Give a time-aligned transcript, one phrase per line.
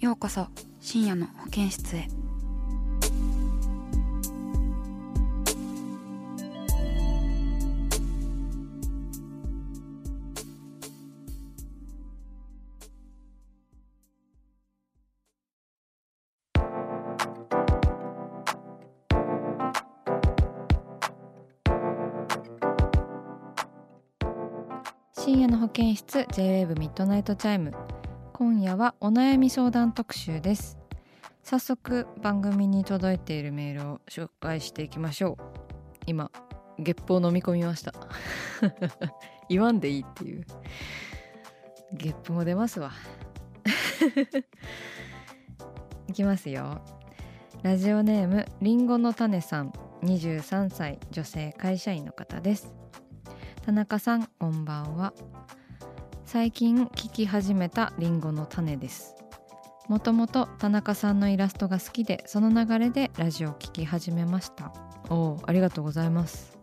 [0.00, 0.46] ようこそ
[0.80, 2.08] 深夜の保健室へ。
[25.12, 27.74] 深夜の保健室 J-WAVE ミッドナイトチャイム。
[28.40, 30.78] 今夜はお悩み相談特集です。
[31.42, 35.42] 早速番組に届いているメールを紹介していきましょう。
[36.06, 36.30] 今
[36.78, 37.92] げっぷ飲み込みました。
[39.50, 40.46] 言わんでいいっていう。
[41.92, 42.92] げっぷも出ますわ。
[46.08, 46.80] いきますよ。
[47.62, 49.72] ラジオネームりんごの種さん。
[50.02, 52.74] 23歳女性会社員の方です。
[53.66, 55.12] 田中さんこんばんは。
[56.32, 59.16] 最近聞き始めたリンゴの種です。
[59.88, 64.72] もともと田中さんのイラストが好きでその流れでラジオを聞き始めました。
[65.08, 66.56] おおありがとうございます。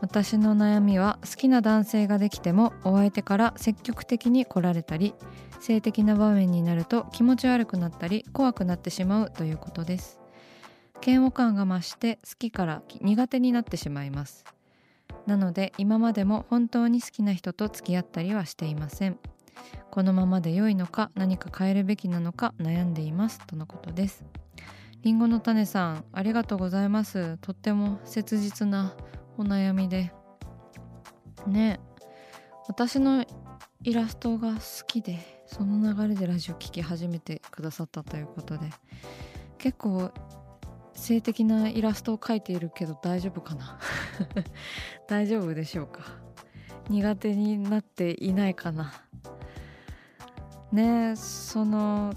[0.00, 5.16] 私の悩みは好きな男性ができてもお相手から積極的に来られたり
[5.58, 10.20] 性的な場面になると気持ち悪くなったり怖くなってしまうということです。
[11.04, 14.44] 嫌悪感が増して好きから苦手になってしまいます。
[15.26, 19.18] なので今までも本当に好きな人と付き合ったりはしていません。
[19.90, 24.24] このままで良いのか何か変えるべきなのか悩んでいますとのことです。
[25.02, 27.38] りんごの種さんありがとうございます。
[27.38, 28.94] とっても切実な
[29.38, 30.12] お悩みで。
[31.46, 31.80] ね。
[32.68, 33.24] 私の
[33.82, 38.70] イラストが好きでその流れでラジオ聴き始めてくださったということで。
[39.58, 40.12] 結構
[40.96, 43.78] 性的なイラストを描いているけど大丈夫かな？
[45.06, 46.00] 大丈夫でしょうか？
[46.88, 48.92] 苦手になっていないかな？
[50.72, 52.12] ねえその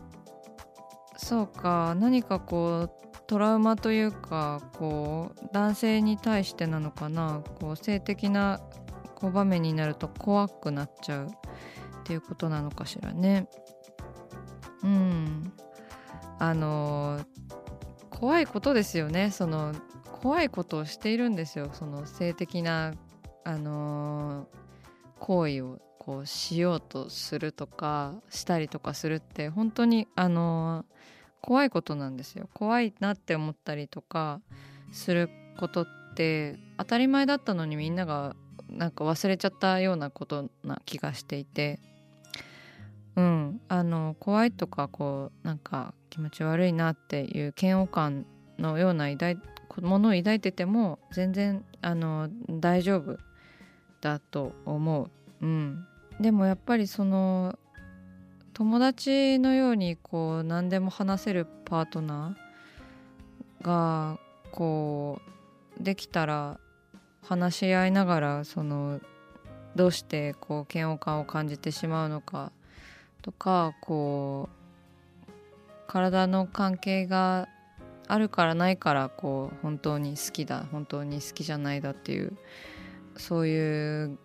[1.18, 1.96] そうか。
[1.96, 2.92] 何かこう
[3.28, 7.42] トラウマというかこう男性に対してなのかな？
[7.60, 8.60] こう性的な
[9.16, 11.30] こう場面になると怖くなっちゃうっ
[12.04, 13.48] ていうことなのかしらね。
[14.84, 15.54] うん。
[16.40, 17.20] あの
[18.19, 19.31] 怖いことですよね。
[19.31, 19.74] その
[20.22, 21.69] 怖いことをしているんですよ。
[21.74, 22.94] その性的な
[23.46, 24.47] あの
[25.19, 30.85] 行為をこうしようとするとかしたりとかするって本当にあの
[31.41, 32.50] 怖いことなんですよ。
[32.53, 34.41] 怖いなって思ったりとか
[34.91, 38.36] することって当たり前だったのにみんなが
[38.69, 41.80] なんか忘れちゃったようなことな気がしていて。
[43.16, 43.62] うん。
[43.69, 48.25] あの怖いとかこうなんか気持ち悪いなっていう嫌悪感
[48.58, 49.38] のような抱い
[49.81, 53.18] ものを抱いてても全然あの大丈夫
[54.02, 55.09] だと思う。
[55.42, 55.86] うん、
[56.19, 57.58] でもやっぱりその
[58.53, 64.19] 友達のようにこう何でも話せるパートナーが
[64.52, 65.22] こ
[65.80, 66.59] うできたら
[67.24, 69.00] 話し合いながらその
[69.75, 72.51] どうしてこう嫌悪感を感じてしまうのか
[73.22, 74.59] とかこう
[75.89, 77.50] 体の関係が
[78.07, 82.38] あるからないからこう本当に好きだ本当に好きじゃないだっていう
[83.18, 84.19] そういう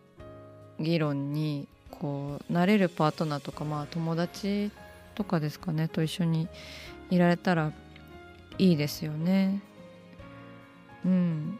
[0.79, 4.71] 議論にこうなれるパートナーとかまあ友達
[5.15, 6.49] とかですかねと一緒に
[7.11, 7.73] いられたら
[8.59, 9.63] いいですよね。
[11.05, 11.59] うん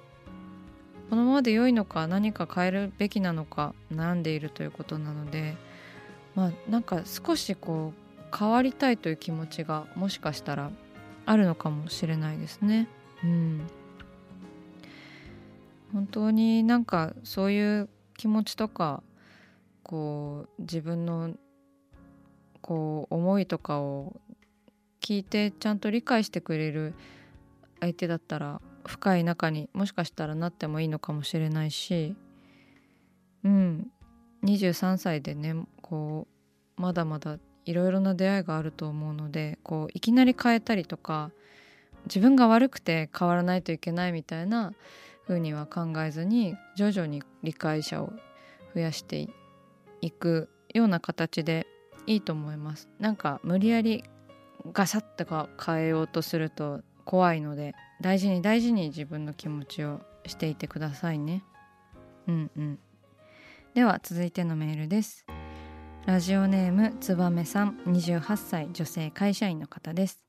[1.09, 5.57] このままで良いのか何か変えるべきなのか悩んでいるということなので
[6.35, 8.04] まあなんか少しこう
[8.37, 10.71] 変わりたいという気持ちがもしかしたら
[11.27, 12.89] あるのかもしれないですね。
[13.23, 13.67] うん。
[15.93, 19.03] 本当になんかそういう気持ちとか
[19.85, 21.35] こう自分の
[22.61, 24.21] こう思いとかを
[25.01, 26.95] 聞いてちゃんと理解してくれる
[27.81, 32.17] 相手だったら深い仲にもしかしたらなってもいいのかもしれないし。
[33.45, 33.91] うん。
[34.43, 36.27] 23歳でねこ
[36.77, 41.31] うまだまだいろいろな出会いがあると思うのでこういきなり変えたりとか
[42.07, 44.73] 自分が悪くて変わらないといけないみたいな
[45.27, 48.13] 風には考えずに徐々に理解者を
[48.75, 49.29] 増やして
[50.01, 51.67] いくような形で
[52.07, 52.89] いいと思います。
[52.99, 54.05] なんか無理やり
[54.73, 61.43] ガサッとか変えようとすると怖いので大事に大事に自分の気持ちをしていてくださいね。
[62.27, 62.79] うんうん。
[63.75, 65.27] では続いてのメールです。
[66.07, 70.23] ラジオネームつばめさん28歳女性会社員の方です。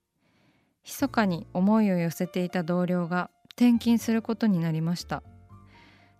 [0.85, 5.21] 密かに思いを寄せていた同僚が転勤することになりました。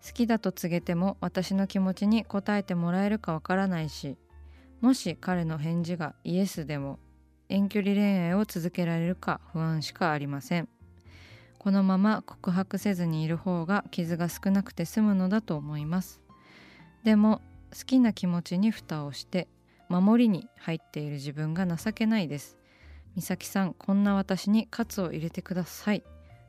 [0.06, 4.18] 好きだと告げても私の気持ちに応えてもらえるかわからないし
[4.82, 7.00] もし彼の返事がイエスでも
[7.48, 10.68] 遠距離恋愛を続けられるか不安しかありません。
[11.60, 16.20] このまま告白せずにいる方が傷が少なくて済むのだと思います。
[17.06, 17.40] でも
[17.78, 19.50] 好きな気持ちに蓋をして
[19.90, 22.58] 守りに入っている自分が情けないです。
[23.16, 26.04] 美咲さんこんな私に喝を入れてください。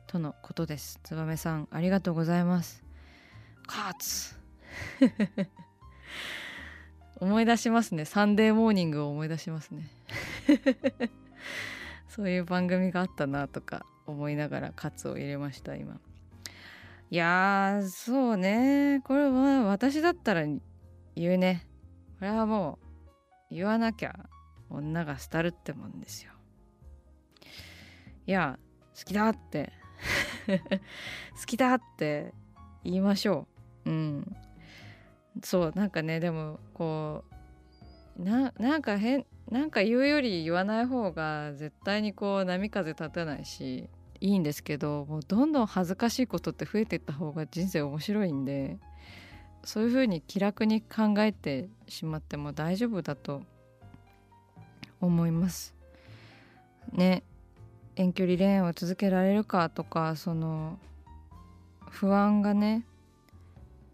[0.07, 1.01] とのことです。
[1.03, 2.81] 燕さんありがとうございます。
[3.67, 4.37] カツ
[7.19, 8.05] 思い出しますね。
[8.05, 9.89] サンデーモーニングを思い出しますね。
[12.07, 15.99] そういう番組があったなとか思いながらカツを入れました今。
[17.09, 19.01] いやーそうね。
[19.03, 20.45] これは私だったら
[21.17, 21.65] 言うね。
[22.19, 22.77] これはも
[23.51, 24.29] う言わなきゃ
[24.69, 26.31] 女が廃るってもんですよ。
[28.27, 28.59] いや
[28.97, 29.73] 好きだって。
[31.39, 32.33] 好きだって
[32.83, 33.47] 言いましょ
[33.85, 33.89] う。
[33.89, 34.35] うん。
[35.43, 37.23] そうなんかねでもこ
[38.17, 48.77] うななんか変なんか言うより言わない方が絶対にこう波風立たないしいいんですけどもうどんどん恥ずかしいことって増えていった方が人生面白いんで。
[49.63, 53.43] そういうふうに気楽に考えてしまっても大丈夫だと
[55.01, 55.75] 思います。
[56.91, 57.23] ね。
[57.95, 60.77] 遠距離恋愛を続けられるかとかその
[61.89, 62.85] 不安がね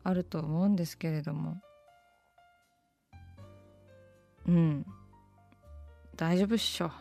[0.04, 1.62] あると思うんですけれども。
[4.48, 4.86] うん。
[6.15, 6.92] 大丈夫っしょ。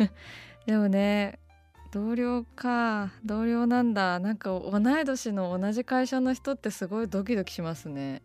[0.66, 1.38] でもね
[1.90, 3.10] 同僚か。
[3.24, 4.20] 同僚なんだ。
[4.20, 8.22] なんか同い年の同じ会社の人ってすごいドキドキしますね。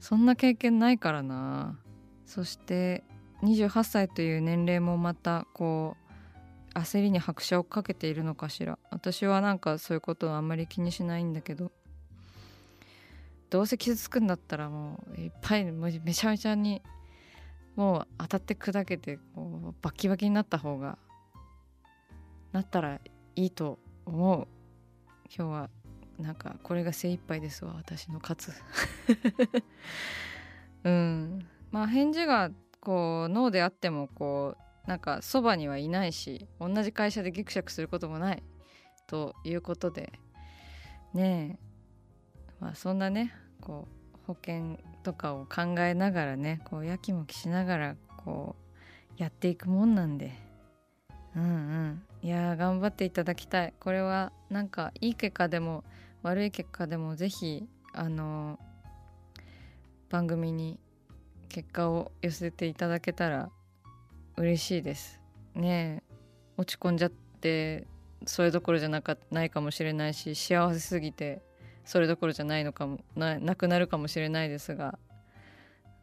[0.00, 1.78] そんな経験ないからな。
[2.26, 3.02] そして
[3.42, 5.96] 28歳という年齢もまたこ
[6.74, 8.78] う焦りに拍車をかけているのかしら。
[8.90, 11.72] 私はなんかそういうことはあんまり気にしないんだけど。
[13.48, 16.82] どうせ傷つくんだったらもういっぱいめちゃめちゃに
[17.74, 20.98] もう当たって砕けてこうバキバキになった方が
[22.52, 23.00] なったら
[23.36, 24.46] いいと思う。
[25.34, 25.70] 今日は
[26.18, 28.52] なんかこれが精一杯ですわ私の勝つ
[30.84, 31.46] うん。
[31.70, 32.50] まあ返事が
[32.80, 34.56] こうノーであってもこ
[34.86, 38.42] うなんかそばにはいないし同じ会社でギクシャクすることもない
[39.06, 40.12] ということで。
[41.14, 41.70] ねえ。
[42.60, 48.56] まあそんなねこう保険とかを考えながらねこうやきもきしながらこ
[49.18, 50.32] うやっていくもんなんで。
[51.34, 52.02] うんうん。
[52.22, 53.74] いや頑張っていただきたい。
[53.80, 55.84] これはなんかいい結果でも
[56.22, 58.58] 悪い結果でもぜひあの
[60.10, 60.78] 番組に
[61.48, 63.50] 結果を寄せていただけたら
[64.36, 65.20] 嬉しいです。
[65.54, 66.02] ね
[66.56, 67.86] 落ち込んじゃって
[68.26, 71.42] それどころじゃなかないかもしれないし幸せすぎて
[71.84, 74.98] それどころじゃないのかもななくなるかもしれないですが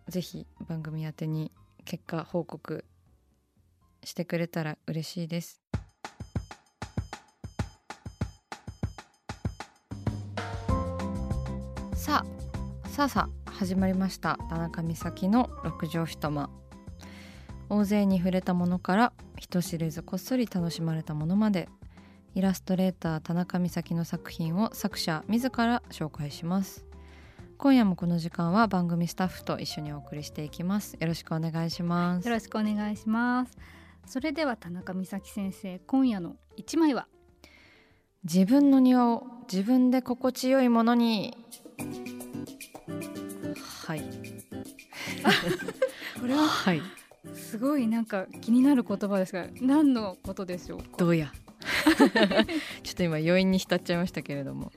[0.07, 1.51] 是非番組宛てに
[1.85, 2.85] 結果報告
[4.03, 5.61] してくれたら嬉しいです。
[12.07, 14.39] さあさあさあ始まりました。
[14.49, 16.49] 田中美咲の六畳一間。
[17.67, 21.67] 大勢に触れたものから人知れずこっそり楽しまれたものまで
[22.33, 26.85] イラストレーター田中美咲の作品を作者自ら紹介します。
[27.57, 30.95] 今夜もこの時間は番組スタッフと一緒にお送りしていきます。
[30.97, 32.25] よろしくお願いします。
[32.25, 33.57] よろしくお願いします。
[34.05, 37.09] それでは田中美咲先生今夜の一枚は？
[38.23, 41.37] 自分の庭を自分で心地よいものに
[43.85, 44.01] はい。
[46.19, 46.81] これははい。
[47.33, 50.85] すごいなんか気になる言葉ですが何のことでしょうか？
[50.97, 51.31] どうや？
[52.83, 54.71] ちょっと今余韻に浸っちゃいましたけれども。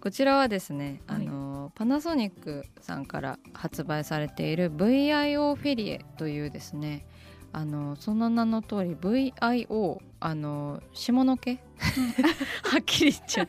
[0.00, 1.26] こちらはですね、はい。
[1.26, 7.06] あのパナソニックさんから発売されている VIO フェリエというですね
[7.52, 11.52] あのその名の通り VIO あの下の毛
[12.64, 13.48] はっきり言っちゃう。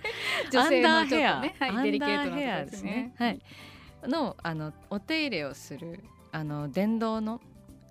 [0.52, 3.14] 女性のアンダーヘア、ちょっとね、デリケートなとこですね。
[3.18, 3.42] はい、
[4.04, 7.42] のあのお手入れをするあの電動の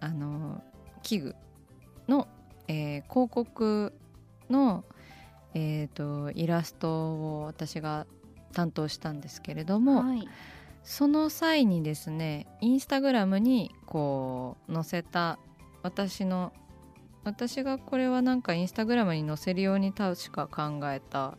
[0.01, 0.63] あの
[1.03, 1.37] 器具
[2.09, 2.29] の、
[2.69, 3.93] えー広告
[4.51, 4.85] の、
[5.55, 8.07] えー、とイラストを私が
[8.53, 10.29] 担当したんですけれども、はい、
[10.85, 15.39] その際にですねインスタグラムにこう載せた
[15.83, 16.53] 私の
[17.25, 21.37] 私がこれはなんかインスタグラムに載せるように確か考えた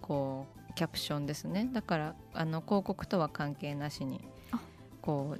[0.00, 1.68] こうキャプションですね。
[1.72, 4.20] だからあの広告とは関係なしに
[4.50, 4.60] あ。
[5.00, 5.36] こ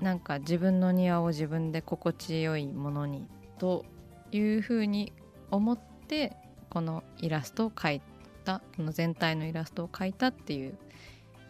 [0.00, 3.84] うなんか自分の庭を自分で心地よいものにと
[4.32, 5.12] いうふうに
[5.50, 6.36] 思って
[6.68, 8.02] このイラストを描い
[8.44, 10.76] たこの全体のイラストを描いたっていう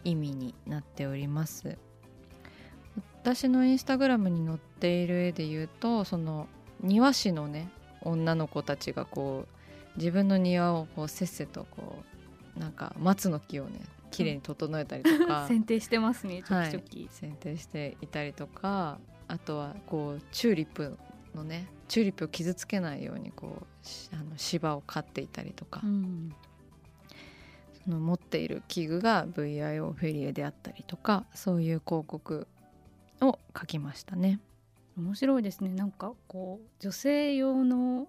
[0.03, 1.77] 意味になっております
[3.25, 6.47] 私のインスタグラムに載っている絵で言うとその
[6.79, 7.71] 庭師のね
[8.03, 12.03] 女の子たちがこう自分の庭をこうせっせとこ
[12.55, 13.79] うなんか松の木をね
[14.11, 17.09] 綺麗に整えたりとか、 選定してますね、ちょきちょき。
[17.11, 20.95] 剪定していたりとかあとはこうチューリップ
[21.33, 26.31] のねチューリップを傷つけないようにこうしあの芝を刈っていたりとか、うん。
[27.85, 32.47] その持っている器具が VIO フェリエであったりとかそういう広告
[33.21, 34.39] を書きましたね。
[34.97, 35.69] 面白いですね。
[35.69, 38.07] なんかこう女性用の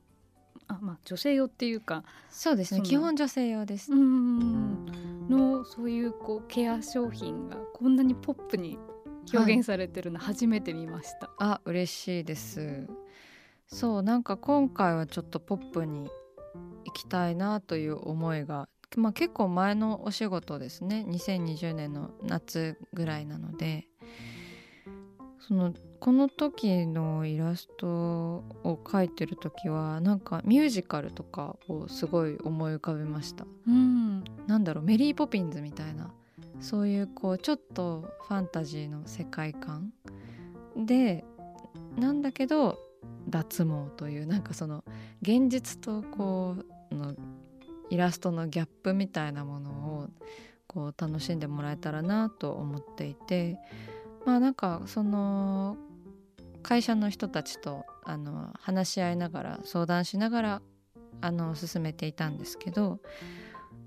[0.68, 3.96] あまあ女性用っていうか、そうですその基本女性用ですう。
[3.96, 4.86] ん
[5.28, 8.78] のそういうこうケア商品がこんなにポップに
[9.34, 11.30] 表現されてるの初めて見ました。
[11.38, 12.88] あ嬉しいです
[13.66, 16.08] そうなんか今回はちょっとポップに
[16.84, 23.88] 行きたいなという思いが、まあ、結構前のお仕事ですね2020年の夏ぐらいなので
[25.46, 28.44] そのこの時のイラストを
[28.84, 33.46] 描いてる時はなんかミュージカルとかをすごい思い浮かべました。
[33.66, 36.12] うん、なんだろうメリー・ポピンズみたいな。
[36.60, 39.92] そういうこうちょっとファンタジーの世界観。
[40.76, 41.24] で
[41.96, 42.78] なんだけど
[43.28, 44.84] 脱毛というなんかその
[45.22, 46.56] 現実とこ
[46.90, 47.14] うの
[47.90, 50.08] イラストのギャップみたいなものを
[50.66, 53.58] こう楽しんでもらえたらなと思っていて
[54.26, 55.76] まあなんかその
[56.62, 60.62] 会社の人たちとあの話し合いながら相談しながら
[61.20, 62.98] あの進めていたんですけど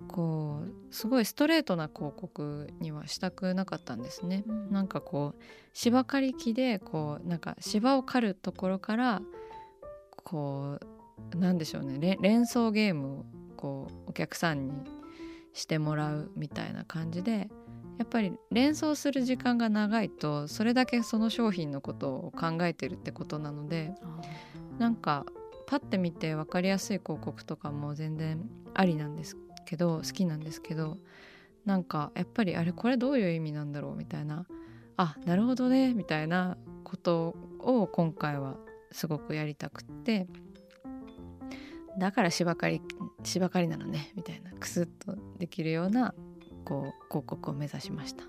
[0.07, 4.43] こうすごいストレートな広告にはしたくなかったんですね。
[4.47, 5.41] うんなんかこう
[5.73, 9.21] 芝刈り機でこうなんか芝を刈るところから
[10.23, 10.79] こ
[11.33, 13.25] うなんでしょうねれ連想ゲームを
[13.57, 14.73] こうお客さんに
[15.53, 17.49] してもらうみたいな感じで
[17.99, 23.93] やっぱり連想する時間が長いとそれだけその商品のことを考えてるってことなので
[24.79, 25.25] なんか
[25.67, 30.97] パッて見て分かりやすい広告とかも全然ありなんですけど好きなんですけど
[31.65, 34.45] なんかやっぱりあれこれどういう意味なんだろうみたいな
[34.95, 38.55] あなるほどねみたいなことを今回は
[38.93, 40.27] すごくやりたくって
[41.99, 42.81] だから芝刈り
[43.23, 46.13] 芝刈りなのねみたいなクスッとできるような
[46.69, 48.23] こう広告を目指しました。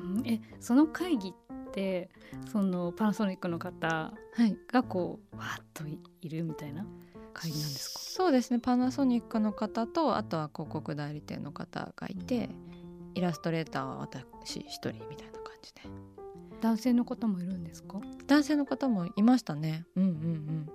[0.00, 0.22] うん？
[0.26, 2.08] えその会議って
[2.50, 4.14] そのパナソニックの方は
[4.46, 6.86] いがこうわーっといいるみたいな
[7.34, 8.00] 会議なんですか？
[8.00, 12.48] そうですねパナソニックの方とあとは広告代理店の方がいて
[13.14, 15.82] イラストレーターは私一人みたいな感じで
[16.60, 18.00] 男性の方もいるんですか？
[18.26, 20.70] 男性の方もいましたねうんうんうん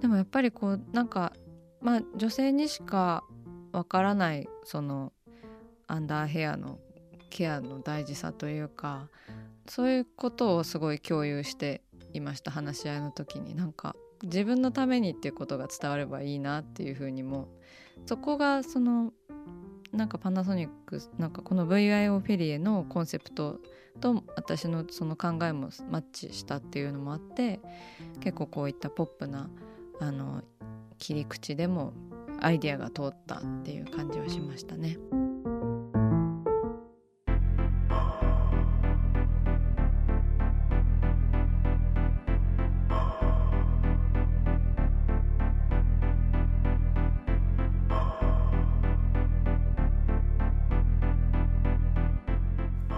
[0.00, 1.32] でもやっぱりこうなんか
[1.80, 3.24] まあ女性にしか
[3.72, 5.12] わからないその
[5.86, 6.78] アンダーヘアの
[7.30, 9.08] ケアの大事さというか
[9.68, 17.48] そういうことをすごい共有していました話し合いの時になんか自分のためにっていうことが伝わればいいなっていうふうにも
[18.06, 19.12] そこがその
[19.92, 23.60] なんかパナソニックなんかこの VIO フェリエのコンセプト
[24.00, 27.60] と私のその考えもマッチしたっていうのもあって
[28.20, 29.48] 結構こういったポップな
[30.00, 30.42] あの
[30.98, 31.92] 切り口でも
[32.40, 34.98] アイデアが通ったっていう感じはしましたね。